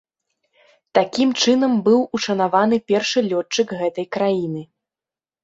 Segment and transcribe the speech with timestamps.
[0.97, 4.61] Такім чынам быў ушанаваны першы лётчык гэтай краіны.